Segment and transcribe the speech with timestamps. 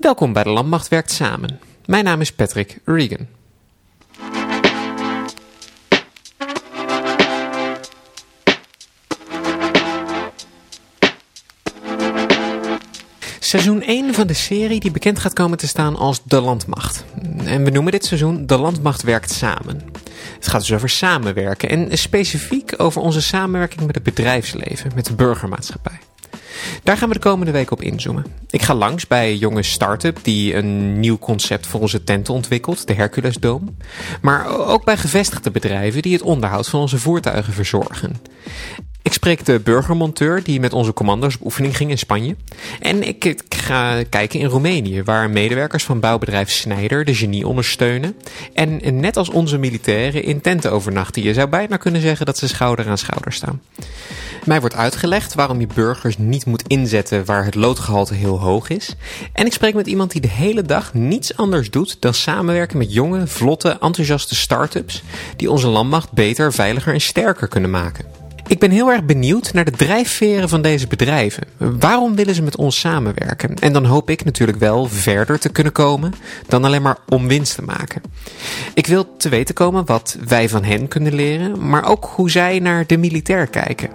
[0.00, 1.60] Welkom bij de Landmacht Werkt Samen.
[1.86, 3.26] Mijn naam is Patrick Regan.
[13.38, 17.04] Seizoen 1 van de serie die bekend gaat komen te staan als De Landmacht.
[17.44, 19.82] En we noemen dit seizoen De Landmacht Werkt Samen.
[20.34, 25.14] Het gaat dus over samenwerken en specifiek over onze samenwerking met het bedrijfsleven, met de
[25.14, 25.98] burgermaatschappij.
[26.82, 28.24] Daar gaan we de komende week op inzoomen.
[28.50, 32.86] Ik ga langs bij een jonge start-up die een nieuw concept voor onze tenten ontwikkelt,
[32.86, 33.76] de Herculesdoom.
[34.20, 38.20] Maar ook bij gevestigde bedrijven die het onderhoud van onze voertuigen verzorgen.
[39.02, 42.36] Ik spreek de burgermonteur die met onze commando's op oefening ging in Spanje.
[42.80, 48.16] En ik ga kijken in Roemenië, waar medewerkers van bouwbedrijf Snijder de genie ondersteunen.
[48.54, 51.22] En net als onze militairen in tenten overnachten.
[51.22, 53.60] Je zou bijna kunnen zeggen dat ze schouder aan schouder staan.
[54.44, 58.96] Mij wordt uitgelegd waarom je burgers niet moet inzetten waar het loodgehalte heel hoog is.
[59.32, 62.92] En ik spreek met iemand die de hele dag niets anders doet dan samenwerken met
[62.92, 65.02] jonge, vlotte, enthousiaste start-ups
[65.36, 68.19] die onze landmacht beter, veiliger en sterker kunnen maken.
[68.50, 71.42] Ik ben heel erg benieuwd naar de drijfveren van deze bedrijven.
[71.56, 73.54] Waarom willen ze met ons samenwerken?
[73.54, 76.14] En dan hoop ik natuurlijk wel verder te kunnen komen
[76.46, 78.02] dan alleen maar om winst te maken.
[78.74, 82.58] Ik wil te weten komen wat wij van hen kunnen leren, maar ook hoe zij
[82.58, 83.90] naar de militair kijken.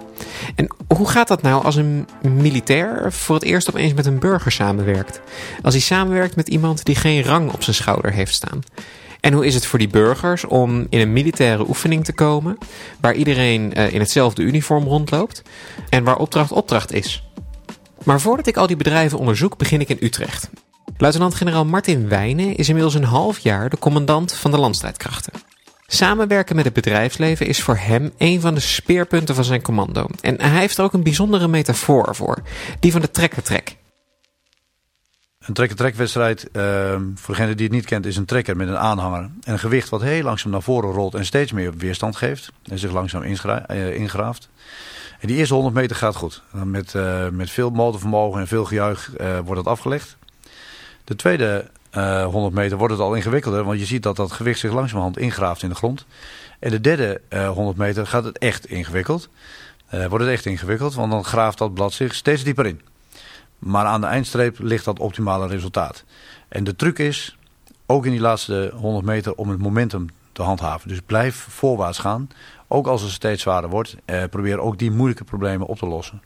[0.54, 4.52] En hoe gaat dat nou als een militair voor het eerst opeens met een burger
[4.52, 5.20] samenwerkt?
[5.62, 8.62] Als hij samenwerkt met iemand die geen rang op zijn schouder heeft staan?
[9.20, 12.58] En hoe is het voor die burgers om in een militaire oefening te komen,
[13.00, 15.42] waar iedereen uh, in hetzelfde uniform rondloopt
[15.88, 17.22] en waar opdracht opdracht is?
[18.04, 20.50] Maar voordat ik al die bedrijven onderzoek, begin ik in Utrecht.
[20.96, 25.32] Luitenant-generaal Martin Wijnen is inmiddels een half jaar de commandant van de landstrijdkrachten.
[25.86, 30.06] Samenwerken met het bedrijfsleven is voor hem een van de speerpunten van zijn commando.
[30.20, 32.42] En hij heeft er ook een bijzondere metafoor voor,
[32.80, 33.76] die van de trekkertrek.
[35.46, 36.62] Een trekker-trekwedstrijd, uh,
[37.14, 39.20] voor degene die het niet kent, is een trekker met een aanhanger.
[39.20, 42.52] En een gewicht wat heel langzaam naar voren rolt en steeds meer weerstand geeft.
[42.64, 44.48] En zich langzaam uh, ingraaft.
[45.20, 46.42] En die eerste 100 meter gaat goed.
[46.50, 50.16] Met, uh, met veel motorvermogen en veel gejuich uh, wordt het afgelegd.
[51.04, 51.70] De tweede
[52.30, 55.62] 100 meter wordt het al ingewikkelder, want je ziet dat dat gewicht zich langzamerhand ingraaft
[55.62, 56.06] in de grond.
[56.58, 57.20] En de derde
[57.54, 59.28] 100 meter gaat het echt ingewikkeld.
[59.90, 62.80] wordt het echt ingewikkeld, want dan graaft dat blad zich steeds dieper in.
[63.66, 66.04] Maar aan de eindstreep ligt dat optimale resultaat.
[66.48, 67.36] En de truc is,
[67.86, 70.88] ook in die laatste 100 meter, om het momentum te handhaven.
[70.88, 72.28] Dus blijf voorwaarts gaan.
[72.68, 76.22] Ook als het steeds zwaarder wordt, eh, probeer ook die moeilijke problemen op te lossen.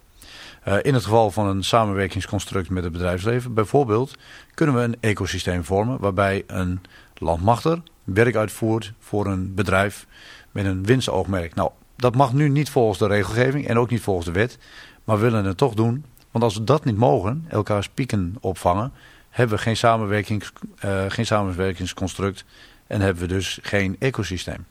[0.69, 4.15] Uh, in het geval van een samenwerkingsconstruct met het bedrijfsleven, bijvoorbeeld,
[4.55, 6.81] kunnen we een ecosysteem vormen waarbij een
[7.15, 10.07] landmachter werk uitvoert voor een bedrijf
[10.51, 11.55] met een winstoogmerk.
[11.55, 14.59] Nou, dat mag nu niet volgens de regelgeving en ook niet volgens de wet,
[15.05, 18.93] maar we willen het toch doen want als we dat niet mogen, elkaars pieken opvangen,
[19.31, 20.53] hebben we geen, samenwerkings,
[20.85, 22.45] uh, geen samenwerkingsconstruct
[22.87, 24.65] en hebben we dus geen ecosysteem.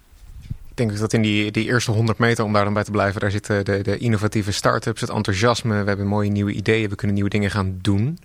[0.70, 3.22] Ik denk dat in die, die eerste 100 meter, om daar dan bij te blijven,
[3.22, 5.82] daar zitten de, de innovatieve start-ups, het enthousiasme.
[5.82, 8.20] We hebben mooie nieuwe ideeën, we kunnen nieuwe dingen gaan doen.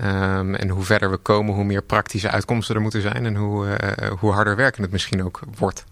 [0.00, 3.66] Um, en hoe verder we komen, hoe meer praktische uitkomsten er moeten zijn en hoe,
[3.66, 5.84] uh, hoe harder werken het misschien ook wordt.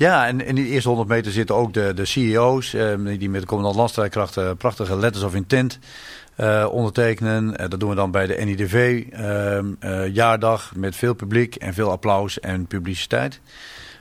[0.00, 3.40] Ja, en in die eerste 100 meter zitten ook de, de CEO's, uh, die met
[3.40, 5.78] de commandant landstrijdkrachten prachtige letters of intent
[6.36, 7.44] uh, ondertekenen.
[7.44, 9.66] Uh, dat doen we dan bij de NIDV ehm,
[10.12, 13.40] jaardag met veel publiek en veel applaus en publiciteit.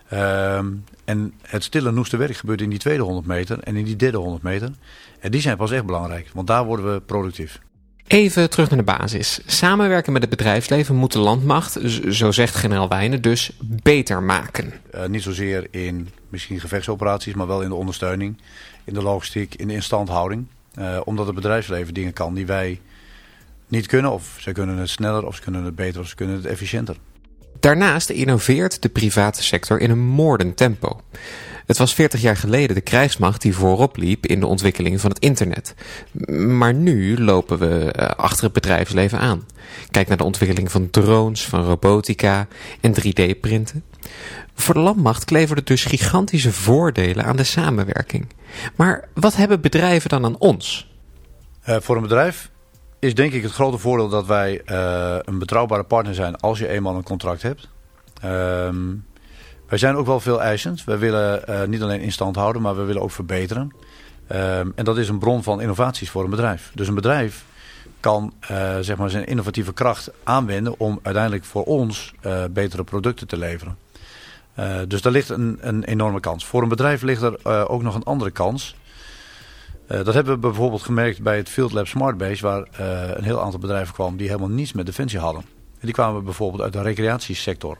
[0.09, 0.67] Ehm,
[1.05, 4.17] en het stille noeste werk gebeurt in die tweede 100 meter en in die derde
[4.17, 4.69] 100 meter.
[5.19, 7.59] En die zijn pas echt belangrijk, want daar worden we productief.
[8.09, 9.39] Even terug naar de basis.
[9.45, 11.77] Samenwerken met het bedrijfsleven moet de landmacht,
[12.09, 14.73] zo zegt generaal Wijnen, dus beter maken.
[14.95, 18.37] Uh, niet zozeer in misschien gevechtsoperaties, maar wel in de ondersteuning,
[18.83, 20.45] in de logistiek, in de instandhouding.
[20.79, 22.79] Uh, omdat het bedrijfsleven dingen kan die wij
[23.67, 24.11] niet kunnen.
[24.11, 26.95] Of ze kunnen het sneller, of ze kunnen het beter, of ze kunnen het efficiënter.
[27.59, 31.01] Daarnaast innoveert de private sector in een moordend tempo.
[31.69, 35.19] Het was 40 jaar geleden de krijgsmacht die voorop liep in de ontwikkeling van het
[35.19, 35.75] internet.
[36.37, 39.45] Maar nu lopen we uh, achter het bedrijfsleven aan.
[39.91, 42.47] Kijk naar de ontwikkeling van drones, van robotica
[42.81, 43.83] en 3D-printen.
[44.53, 48.27] Voor de landmacht kleveren dus gigantische voordelen aan de samenwerking.
[48.75, 50.91] Maar wat hebben bedrijven dan aan ons?
[51.67, 52.49] Uh, voor een bedrijf
[52.99, 56.67] is denk ik het grote voordeel dat wij uh, een betrouwbare partner zijn als je
[56.67, 57.69] eenmaal een contract hebt.
[58.25, 59.07] Um,
[59.69, 60.83] wij zijn ook wel veel eisend.
[60.83, 63.71] Wij willen uh, niet alleen in stand houden, maar we willen ook verbeteren.
[64.31, 66.71] Um, en dat is een bron van innovaties voor een bedrijf.
[66.73, 67.43] Dus een bedrijf
[67.99, 68.33] kan
[68.81, 72.13] zeg maar zijn innovatieve kracht aanwenden om uiteindelijk voor ons
[72.51, 73.77] betere producten te leveren.
[74.87, 76.45] Dus daar ligt een, een, enorme kans.
[76.45, 78.75] Voor een bedrijf ligt er ook nog een andere kans.
[79.87, 82.67] Dat hebben we bijvoorbeeld gemerkt bij het Field Lab Smart Base, waar
[83.17, 85.43] een heel aantal bedrijven kwamen die helemaal niets met defensie hadden.
[85.79, 87.77] die kwamen bijvoorbeeld uit de recreatiesector.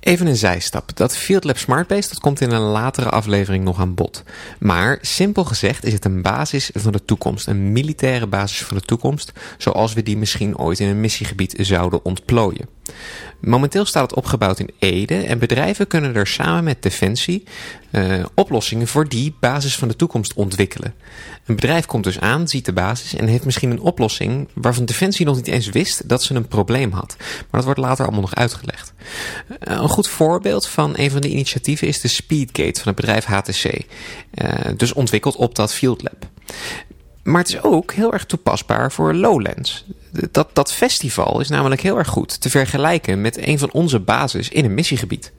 [0.00, 0.96] Even een zijstap.
[0.96, 4.22] Dat Field Lab Smartbase dat komt in een latere aflevering nog aan bod.
[4.58, 7.46] Maar simpel gezegd is het een basis van de toekomst.
[7.46, 9.32] Een militaire basis van de toekomst.
[9.58, 12.68] Zoals we die misschien ooit in een missiegebied zouden ontplooien.
[13.40, 17.44] Momenteel staat het opgebouwd in Ede en bedrijven kunnen er samen met Defensie
[17.90, 20.94] uh, oplossingen voor die basis van de toekomst ontwikkelen.
[21.46, 25.26] Een bedrijf komt dus aan, ziet de basis en heeft misschien een oplossing waarvan Defensie
[25.26, 27.16] nog niet eens wist dat ze een probleem had.
[27.18, 28.92] Maar dat wordt later allemaal nog uitgelegd.
[29.48, 33.24] Uh, een goed voorbeeld van een van de initiatieven is de Speedgate van het bedrijf
[33.24, 33.64] HTC.
[33.64, 36.28] Uh, dus ontwikkeld op dat Field Lab.
[37.28, 39.84] Maar het is ook heel erg toepasbaar voor Lowlands.
[40.30, 44.48] Dat, dat festival is namelijk heel erg goed te vergelijken met een van onze bases
[44.48, 45.32] in een missiegebied.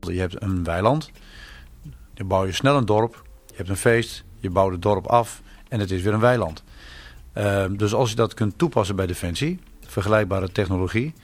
[0.00, 1.10] Je hebt een weiland,
[2.14, 5.42] dan bouw je snel een dorp, je hebt een feest, je bouwt het dorp af
[5.68, 6.62] en het is weer een weiland.
[7.36, 11.14] Uh, dus als je dat kunt toepassen bij Defensie, vergelijkbare technologie,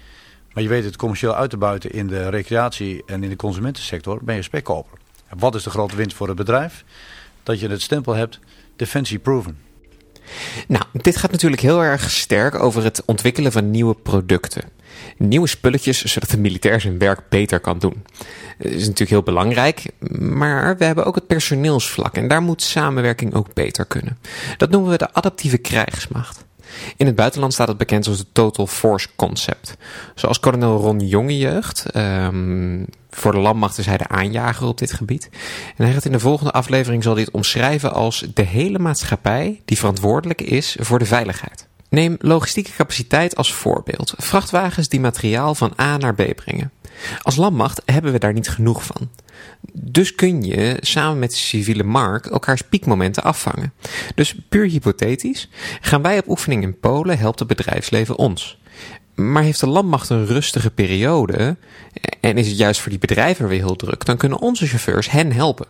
[0.52, 4.24] maar je weet het commercieel uit te buiten in de recreatie en in de consumentensector,
[4.24, 4.98] ben je spekkoper.
[5.38, 6.84] Wat is de grote winst voor het bedrijf?
[7.42, 8.38] Dat je het stempel hebt,
[8.76, 9.72] Defensie proven.
[10.68, 14.62] Nou, dit gaat natuurlijk heel erg sterk over het ontwikkelen van nieuwe producten.
[15.18, 18.04] Nieuwe spulletjes, zodat de militair zijn werk beter kan doen.
[18.58, 23.34] Dat is natuurlijk heel belangrijk, maar we hebben ook het personeelsvlak en daar moet samenwerking
[23.34, 24.18] ook beter kunnen.
[24.56, 26.44] Dat noemen we de adaptieve krijgsmacht.
[26.96, 29.76] In het buitenland staat het bekend als het Total Force Concept.
[30.14, 35.30] Zoals kolonel Ron Jongejeugd, um, voor de landmacht is hij de aanjager op dit gebied.
[35.76, 39.78] En hij gaat in de volgende aflevering zal dit omschrijven als de hele maatschappij die
[39.78, 41.66] verantwoordelijk is voor de veiligheid.
[41.88, 44.14] Neem logistieke capaciteit als voorbeeld.
[44.16, 46.70] Vrachtwagens die materiaal van A naar B brengen.
[47.22, 49.10] Als landmacht hebben we daar niet genoeg van.
[49.72, 53.72] Dus kun je samen met de civiele markt elkaars piekmomenten afvangen.
[54.14, 55.48] Dus puur hypothetisch,
[55.80, 58.58] gaan wij op oefening in Polen, helpt het bedrijfsleven ons.
[59.14, 61.56] Maar heeft de landmacht een rustige periode
[62.20, 65.32] en is het juist voor die bedrijven weer heel druk, dan kunnen onze chauffeurs hen
[65.32, 65.66] helpen.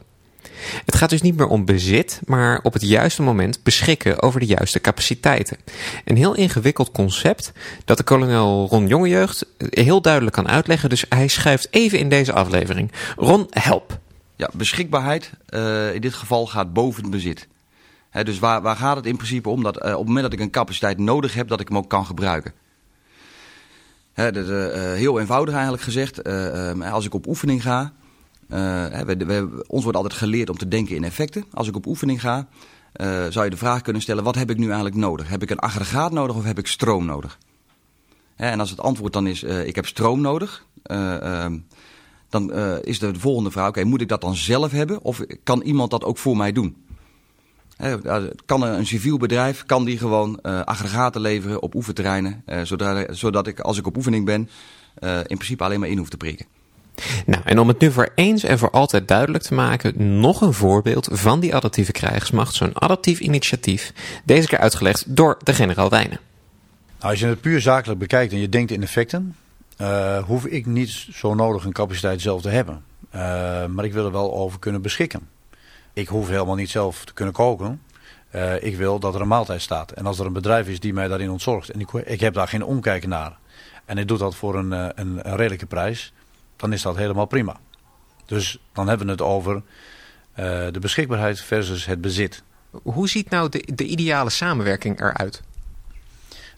[0.84, 4.46] Het gaat dus niet meer om bezit, maar op het juiste moment beschikken over de
[4.46, 5.56] juiste capaciteiten.
[6.04, 7.52] Een heel ingewikkeld concept
[7.84, 12.32] dat de kolonel Ron Jongejeugd heel duidelijk kan uitleggen, dus hij schuift even in deze
[12.32, 12.92] aflevering.
[13.16, 13.98] Ron, help.
[14.36, 17.48] Ja, beschikbaarheid uh, in dit geval gaat boven het bezit.
[18.22, 19.62] Dus waar, waar gaat het in principe om?
[19.62, 21.88] Dat uh, op het moment dat ik een capaciteit nodig heb, dat ik hem ook
[21.88, 22.52] kan gebruiken.
[24.12, 26.24] He, uh, heel eenvoudig eigenlijk gezegd.
[26.82, 27.92] als ik op oefening ga,
[28.48, 31.44] we, we, ons wordt altijd geleerd om te denken in effecten.
[31.52, 32.48] Als ik op oefening ga,
[33.00, 35.28] uh, zou je de vraag kunnen stellen: wat heb ik nu eigenlijk nodig?
[35.28, 37.38] Heb ik een aggregaat nodig of heb ik stroom nodig?
[38.36, 41.58] en als het antwoord dan is: uh, ik heb stroom nodig, ehm,
[42.28, 42.52] dan
[42.82, 46.04] is de volgende vraag: oké, moet ik dat dan zelf hebben of kan iemand dat
[46.04, 46.82] ook voor mij doen?
[48.46, 53.78] kan een civiel bedrijf kan die gewoon aggregaten leveren op oefenterreinen, zodat, zodat ik als
[53.78, 54.48] ik op oefening ben
[55.26, 56.46] in principe alleen maar in hoef te prikken.
[57.26, 60.52] Nou, en om het nu voor eens en voor altijd duidelijk te maken, nog een
[60.52, 63.92] voorbeeld van die adaptieve krijgsmacht, zo'n adaptief initiatief,
[64.24, 66.18] deze keer uitgelegd door de generaal Wijnen.
[66.98, 69.36] Nou, als je het puur zakelijk bekijkt en je denkt in effecten,
[69.80, 72.84] uh, hoef ik niet zo nodig een capaciteit zelf te hebben.
[73.14, 73.20] Uh,
[73.66, 75.28] maar ik wil er wel over kunnen beschikken.
[75.92, 77.82] Ik hoef helemaal niet zelf te kunnen koken.
[78.34, 79.90] Uh, ik wil dat er een maaltijd staat.
[79.90, 82.48] En als er een bedrijf is die mij daarin ontzorgt en ik, ik heb daar
[82.48, 83.36] geen omkijken naar.
[83.84, 86.12] En ik doe dat voor een, een, een redelijke prijs
[86.56, 87.60] dan is dat helemaal prima.
[88.26, 89.62] Dus dan hebben we het over uh,
[90.70, 92.42] de beschikbaarheid versus het bezit.
[92.82, 95.42] Hoe ziet nou de, de ideale samenwerking eruit?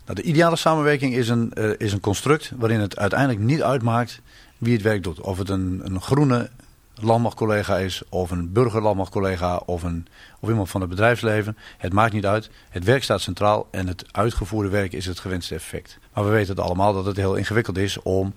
[0.04, 4.20] Nou, de ideale samenwerking is een, uh, is een construct waarin het uiteindelijk niet uitmaakt
[4.58, 5.20] wie het werk doet.
[5.20, 6.50] Of het een, een groene
[6.94, 10.06] landmachtcollega is, of een burgerlandmachtcollega, of, een,
[10.40, 11.56] of iemand van het bedrijfsleven.
[11.78, 12.50] Het maakt niet uit.
[12.68, 15.98] Het werk staat centraal en het uitgevoerde werk is het gewenste effect.
[16.12, 18.34] Maar we weten het allemaal dat het heel ingewikkeld is om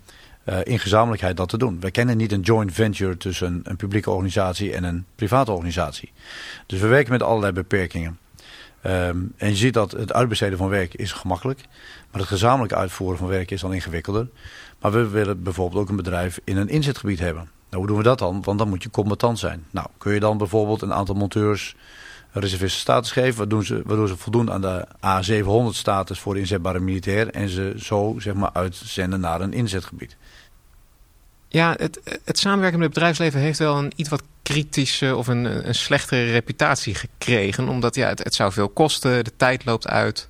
[0.64, 1.80] in gezamenlijkheid dat te doen.
[1.80, 6.12] We kennen niet een joint venture tussen een, publieke organisatie en een private organisatie.
[6.66, 8.20] Dus we werken met allerlei beperkingen.
[8.86, 11.60] Um, en je ziet dat het uitbesteden van werk is gemakkelijk.
[12.12, 14.28] Maar het gezamenlijk uitvoeren van werk is dan ingewikkelder.
[14.80, 17.50] Maar we willen bijvoorbeeld ook een bedrijf in een inzetgebied hebben.
[17.70, 18.42] Nou, hoe doen we dat dan?
[18.44, 19.66] Want dan moet je combatant zijn.
[19.72, 21.76] Nou, kun je dan bijvoorbeeld een aantal monteurs
[22.32, 23.38] reservisten status geven...
[23.38, 27.30] waardoor ze, waardoor ze voldoen aan de A700 status voor de inzetbare militair...
[27.30, 30.18] en ze zo zeg maar uitzenden naar een inzetgebied.
[31.48, 35.68] Ja, het, het samenwerken met het bedrijfsleven heeft wel een iets wat kritische of een,
[35.68, 37.68] een slechtere reputatie gekregen.
[37.68, 40.30] Omdat ja, het, het zou veel kosten, de tijd loopt uit.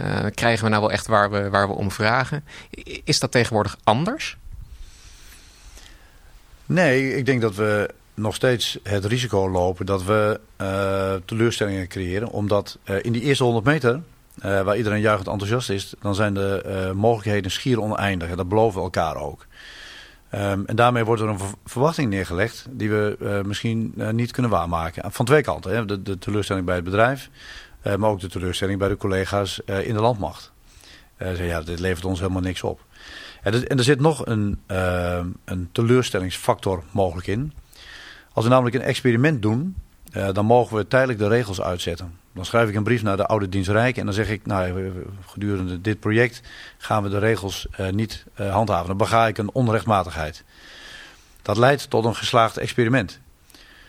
[0.00, 2.44] Uh, krijgen we nou wel echt waar we, waar we om vragen?
[3.04, 4.36] Is dat tegenwoordig anders?
[6.66, 12.28] Nee, ik denk dat we nog steeds het risico lopen dat we uh, teleurstellingen creëren.
[12.28, 14.00] Omdat uh, in die eerste 100 meter
[14.64, 18.28] waar iedereen juichend enthousiast is, dan zijn de mogelijkheden schier oneindig.
[18.28, 19.46] En dat beloven we elkaar ook.
[20.30, 25.12] Ehm, en daarmee wordt er een verwachting neergelegd die we misschien niet kunnen waarmaken.
[25.12, 25.74] Van twee kanten.
[25.74, 26.02] Hè.
[26.02, 27.30] De, teleurstelling bij het bedrijf,
[27.82, 30.52] maar ook de teleurstelling bij de collega's in de landmacht.
[31.38, 32.80] Ja, dit levert ons helemaal niks op.
[33.42, 34.60] En er, zit nog een,
[35.44, 37.52] een teleurstellingsfactor mogelijk in.
[38.34, 39.76] Als we namelijk een experiment doen,
[40.12, 42.18] uh, dan mogen we tijdelijk de regels uitzetten.
[42.32, 44.92] Dan schrijf ik een brief naar de oude dienst Rijk en dan zeg ik, nou,
[45.26, 46.42] gedurende dit project
[46.78, 48.86] gaan we de regels uh, niet handhaven.
[48.86, 50.44] Dan bega ik een onrechtmatigheid.
[51.42, 53.20] Dat leidt tot een geslaagd experiment.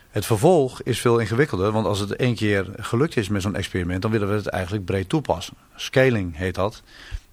[0.09, 4.01] Het vervolg is veel ingewikkelder, want als het één keer gelukt is met zo'n experiment,
[4.01, 5.53] dan willen we het eigenlijk breed toepassen.
[5.75, 6.81] Scaling heet dat.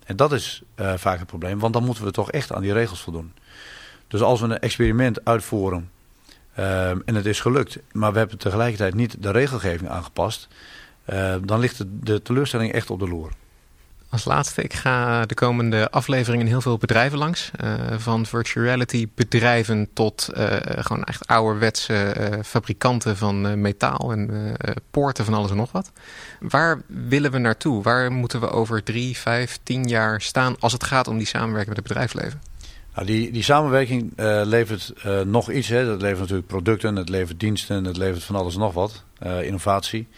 [0.05, 3.01] En dat is vaak het probleem, want dan moeten we toch echt aan die regels
[3.01, 3.33] voldoen.
[4.09, 5.91] Dus als we een experiment uitvoeren
[6.59, 10.49] uh, en het is gelukt, maar we hebben tegelijkertijd niet de regelgeving aangepast,
[11.11, 13.31] uh, dan ligt de, teleurstelling echt op de loer.
[14.09, 17.51] Als laatste, ik ga de komende afleveringen heel veel bedrijven langs.
[17.65, 24.57] Uh, van virtual reality bedrijven tot uh, gewoon echt ouderwetse uh, fabrikanten van metaal en
[24.91, 25.93] poorten van alles en nog wat.
[26.41, 27.83] Waar willen we naartoe?
[27.83, 31.69] Waar moeten we over drie, vijf, tien jaar staan als het gaat om die samenwerking
[31.69, 32.52] met het bedrijfsleven?
[32.95, 34.13] Nou, die, die samenwerking
[34.45, 34.93] levert
[35.25, 35.69] nog iets.
[35.69, 35.87] Hè.
[35.87, 39.05] Dat levert natuurlijk producten, het levert diensten, het levert van alles nog wat.
[39.43, 40.09] innovatie.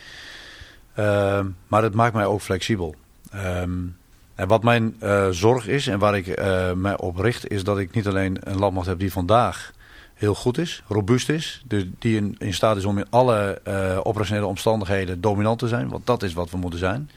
[1.66, 2.94] maar het maakt mij ook flexibel.
[3.34, 3.96] Um,
[4.34, 4.96] en wat mijn
[5.30, 6.42] zorg is en waar ik
[6.74, 9.72] mij op richt, is dat ik niet alleen een landmacht heb die vandaag
[10.14, 11.62] heel goed is, robuust is.
[11.66, 13.60] Dus die in, in staat is om in alle
[14.02, 15.88] operationele omstandigheden dominant te zijn.
[15.88, 17.10] Want dat is wat we moeten zijn.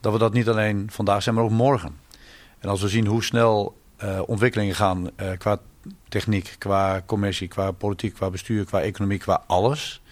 [0.00, 1.96] Dat we dat niet alleen vandaag zijn, maar ook morgen.
[2.58, 3.76] En als we zien hoe snel
[4.26, 5.58] ontwikkelingen gaan qua
[6.08, 10.02] techniek, qua commercie, qua politiek, qua bestuur, qua economie, qua alles.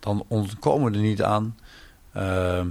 [0.00, 1.58] Dan ontkomen we er niet aan
[2.12, 2.68] ehm,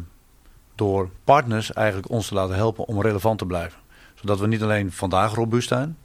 [0.75, 3.79] door partners eigenlijk ons te laten helpen om relevant te blijven.
[4.15, 5.97] Zodat we niet alleen vandaag robuust zijn,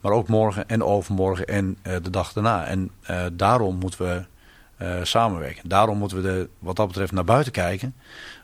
[0.00, 2.66] maar ook morgen en overmorgen en de dag daarna.
[2.66, 2.90] En
[3.32, 4.24] daarom moeten we
[5.02, 5.68] samenwerken.
[5.68, 7.94] Daarom moeten we de, wat dat betreft naar buiten kijken.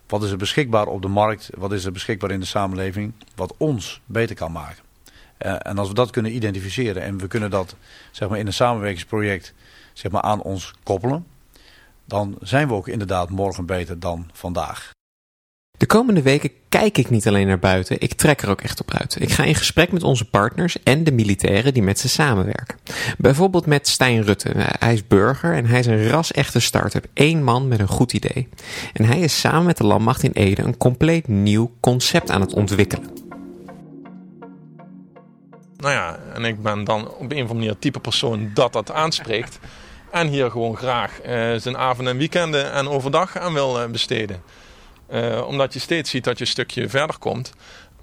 [0.07, 1.51] Wat is er beschikbaar op de markt?
[1.57, 3.13] Wat is er beschikbaar in de samenleving?
[3.35, 4.88] Wat ons beter kan maken.
[5.39, 7.75] En als we dat kunnen identificeren en we kunnen dat
[8.11, 9.55] zeg maar, in een samenwerkingsproject
[9.93, 11.27] zeg maar, aan ons koppelen.
[12.05, 14.91] Dan zijn we ook inderdaad morgen beter dan vandaag.
[15.79, 18.95] De komende weken kijk ik niet alleen naar buiten, ik trek er ook echt op
[18.95, 19.21] uit.
[19.21, 22.79] Ik ga in gesprek met onze partners en de militairen die met ze samenwerken.
[23.19, 24.51] Bijvoorbeeld met Stijn Rutte.
[24.55, 27.07] Hij is burger en hij is een ras-echte start-up.
[27.15, 28.49] Eén man met een goed idee.
[28.93, 32.55] En hij is samen met de landmacht in Ede een compleet nieuw concept aan het
[32.55, 33.28] ontwikkelen.
[35.79, 38.73] Nou ja, en ik ben dan op een of andere manier het type persoon dat
[38.73, 39.59] dat aanspreekt.
[40.11, 44.43] En hier gewoon graag uh, zijn avond en weekenden en overdag aan wil uh, besteden.
[45.13, 47.53] Uh, omdat je steeds ziet dat je een stukje verder komt.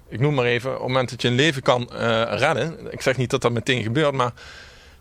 [0.08, 1.88] Ik noem maar even, op het moment dat je een leven kan
[2.30, 2.92] redden.
[2.92, 4.32] Ik zeg niet dat dat meteen gebeurt, maar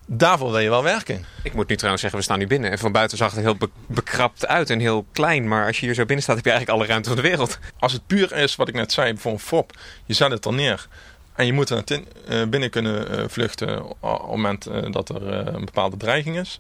[0.08, 1.26] daarvoor wil je wel werken.
[1.44, 2.72] Ik moet nu trouwens zeggen, we staan nu binnen.
[2.72, 5.48] En van buiten zag het heel be bekrapt uit en heel klein.
[5.48, 7.60] Maar als je hier zo binnen staat, heb je eigenlijk alle ruimte van de wereld.
[7.80, 9.72] Als het puur is, wat ik net zei, voor een FOP.
[10.06, 10.88] Je zet het er neer.
[11.36, 15.98] En je moet er uh, binnen kunnen vluchten op het moment dat er een bepaalde
[15.98, 16.60] dreiging is.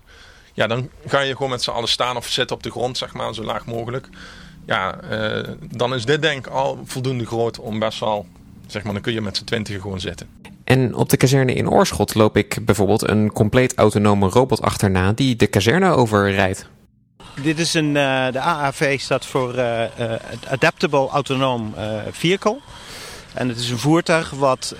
[0.53, 3.13] Ja, dan ga je gewoon met z'n allen staan of zitten op de grond, zeg
[3.13, 4.10] maar, zo laag mogelijk
[4.65, 8.25] ja, uh, dan is dit denk ik al voldoende groot om best wel,
[8.67, 10.27] zeg maar, dan kun je met z'n twintig gewoon zitten.
[10.63, 15.36] En op de kazerne in Oorschot loop ik bijvoorbeeld een compleet autonome robot achterna die
[15.36, 16.67] de kazerne overrijdt.
[17.41, 19.84] Dit is een, uh, de AAV staat voor uh,
[20.50, 21.74] Adaptable Autonoom
[22.12, 22.58] Vehicle.
[23.36, 24.75] En het is een voertuig wat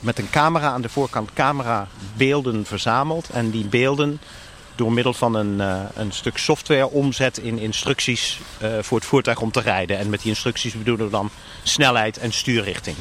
[0.00, 3.28] met een camera aan de voorkant camera beelden verzamelt.
[3.30, 4.20] En die beelden
[4.74, 9.40] door middel van een, uh, een stuk software omzet in instructies uh, voor het voertuig
[9.40, 9.98] om te rijden.
[9.98, 11.30] En met die instructies bedoelen we dan
[11.62, 12.96] snelheid en stuurrichting.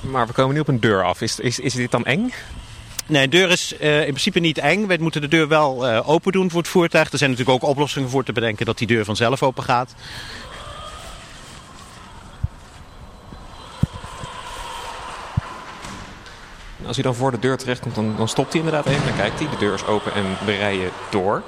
[0.00, 1.20] Maar we komen nu op een deur af.
[1.20, 2.32] Is, is, is dit dan eng?
[3.06, 4.86] Nee, de deur is uh, in principe niet eng.
[4.86, 7.12] We moeten de deur wel open doen voor het voertuig.
[7.12, 9.94] Er zijn natuurlijk ook oplossingen voor te bedenken dat die deur vanzelf open gaat.
[16.86, 19.06] Als hij dan voor de deur terechtkomt, dan, dan stopt hij inderdaad even.
[19.06, 21.42] Dan kijkt hij, de deur is open en we rijden door.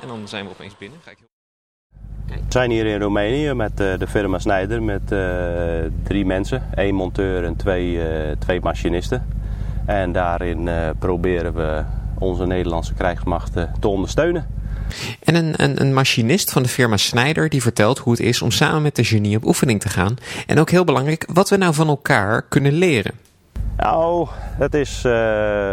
[0.00, 0.98] En dan zijn we opeens binnen.
[1.04, 1.30] Ga ik heel...
[2.26, 5.20] We zijn hier in Roemenië met uh, de firma Snijder met uh,
[6.02, 6.68] drie mensen.
[6.74, 9.26] één monteur en twee, uh, twee machinisten.
[9.86, 10.68] En daarin
[10.98, 11.82] proberen we
[12.18, 14.46] onze Nederlandse krijgsmacht te ondersteunen.
[15.20, 18.50] En een, een, een, machinist van de firma Snijder die vertelt hoe het is om
[18.50, 20.16] samen met de genie op oefening te gaan.
[20.46, 23.21] En ook heel belangrijk, wat we nou van elkaar kunnen leren.
[23.76, 25.72] Nou, het is, uh,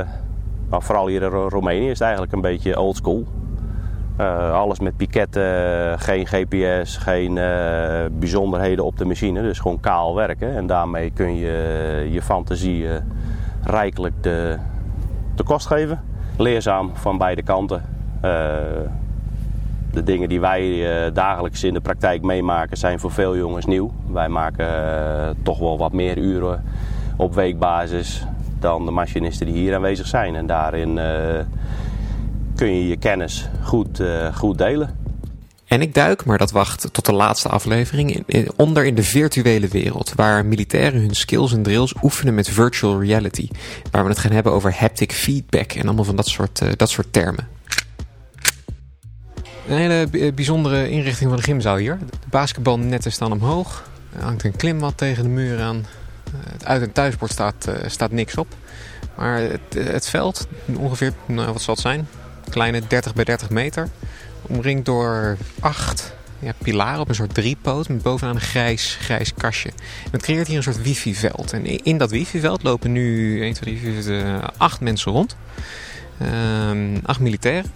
[0.70, 3.24] vooral hier in Roemenië is het eigenlijk een beetje old school.
[4.20, 9.42] Uh, alles met piketten, geen GPS, geen uh, bijzonderheden op de machine.
[9.42, 10.56] Dus gewoon kaal werken.
[10.56, 12.88] En daarmee kun je je fantasie
[13.64, 14.58] rijkelijk de,
[15.36, 16.04] de kost geven.
[16.38, 17.84] Leerzaam van beide kanten.
[19.92, 23.92] de dingen die wij dagelijks in de praktijk meemaken zijn voor veel jongens nieuw.
[24.08, 24.68] Wij maken
[25.44, 26.64] toch wel wat meer uren
[27.20, 28.26] op weekbasis
[28.60, 30.36] dan de machinisten die hier aanwezig zijn.
[30.36, 31.00] En daarin
[32.60, 34.98] kun je je kennis goed, uh, goed delen.
[35.66, 39.68] En ik duik, maar dat wacht tot de laatste aflevering, in, onder in de virtuele
[39.68, 40.14] wereld.
[40.16, 43.48] Waar militairen hun skills en drills oefenen met virtual reality.
[43.92, 46.90] Waar we het gaan hebben over haptic feedback en allemaal van dat soort, uh, dat
[46.90, 47.48] soort termen.
[49.68, 51.98] Een hele bijzondere inrichting van de gymzaal hier.
[52.10, 53.90] De basketbalnetten staan omhoog.
[54.16, 55.86] Er hangt een klimmat tegen de muur aan.
[56.50, 58.48] Het uit- en thuisbord staat, uh, staat niks op.
[59.16, 62.08] Maar het, het veld, ongeveer, nou, wat zal het zijn?
[62.50, 63.90] kleine 30 bij 30 meter.
[64.42, 69.70] Omringd door acht ja, pilaren op een soort driepoot met bovenaan een grijs, grijs kastje.
[70.04, 71.54] En dat creëert hier een soort wifi-veld.
[71.54, 75.36] En in dat wifi-veld lopen nu 1, 2, 3, 4, 5, 8 mensen rond.
[76.70, 77.72] Um, acht militairen.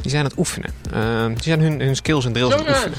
[0.00, 0.70] Die zijn aan het oefenen.
[0.94, 2.98] Uh, die zijn hun, hun skills en drills aan het oefenen.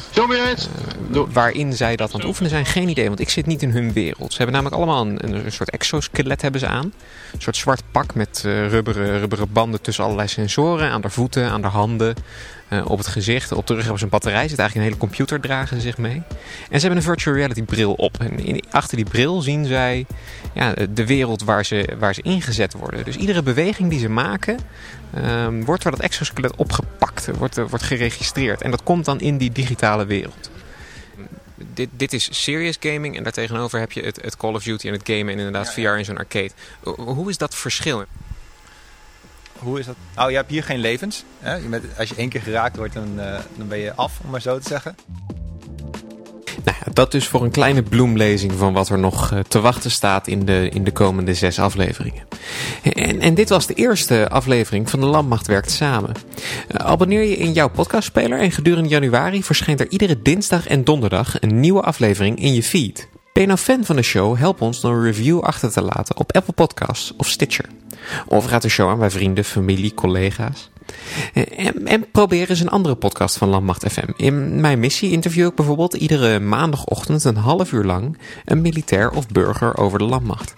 [1.11, 3.07] Uh, waarin zij dat aan het oefenen zijn, geen idee.
[3.07, 4.31] Want ik zit niet in hun wereld.
[4.31, 6.93] Ze hebben namelijk allemaal een, een soort exoskelet hebben ze aan.
[7.33, 10.89] Een soort zwart pak met uh, rubberen, rubberen banden tussen allerlei sensoren.
[10.89, 12.15] Aan de voeten, aan de handen.
[12.69, 13.51] Uh, op het gezicht.
[13.51, 14.47] Op de rug hebben ze een batterij.
[14.47, 16.23] Zit eigenlijk een hele computer dragen ze zich mee.
[16.69, 18.19] En ze hebben een virtual reality bril op.
[18.19, 20.05] En in, achter die bril zien zij
[20.53, 23.05] ja, de wereld waar ze, waar ze ingezet worden.
[23.05, 24.59] Dus iedere beweging die ze maken...
[25.17, 27.29] Um, wordt door dat exoskelet opgepakt.
[27.37, 28.61] Wordt, wordt geregistreerd.
[28.61, 30.49] En dat komt dan in die digitale wereld.
[31.73, 33.17] Dit, dit is serious gaming.
[33.17, 35.33] En daartegenover heb je het, het Call of Duty en het gamen.
[35.33, 36.51] En inderdaad VR in zo'n arcade.
[36.95, 38.03] Hoe is dat verschil?
[39.59, 39.95] Hoe is dat?
[40.15, 41.23] Nou, je hebt hier geen levens.
[41.39, 41.55] Hè?
[41.55, 44.41] Je als je één keer geraakt wordt, dan, uh, dan ben je af, om maar
[44.41, 44.95] zo te zeggen.
[46.63, 50.27] Nou, dat dus voor een kleine bloemlezing van wat er nog uh, te wachten staat
[50.27, 52.27] in de, in de komende zes afleveringen.
[52.81, 56.11] En, en dit was de eerste aflevering van De Landmacht Werkt Samen.
[56.11, 61.41] Uh, abonneer je in jouw podcastspeler en gedurende januari verschijnt er iedere dinsdag en donderdag
[61.41, 63.07] een nieuwe aflevering in je feed.
[63.35, 64.37] Ben je nou fan van de show?
[64.37, 67.65] Help ons door een review achter te laten op Apple Podcasts of Stitcher.
[68.27, 70.69] Of raad de show aan bij vrienden, familie, collega's.
[71.33, 74.11] En, en probeer eens een andere podcast van Landmacht FM.
[74.15, 79.27] In mijn missie interview ik bijvoorbeeld iedere maandagochtend een half uur lang een militair of
[79.27, 80.53] burger over de landmacht.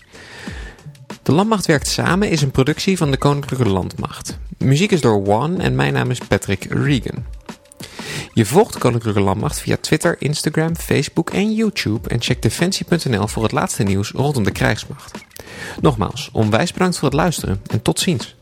[1.24, 4.38] De Landmacht werkt samen is een productie van de Koninklijke Landmacht.
[4.58, 7.26] Muziek is door One en mijn naam is Patrick Regan.
[8.34, 13.52] Je volgt Koninklijke Landmacht via Twitter, Instagram, Facebook en YouTube en check defensie.nl voor het
[13.52, 15.18] laatste nieuws rondom de krijgsmacht.
[15.82, 18.37] Nogmaals, onwijs bedankt voor het luisteren en tot ziens.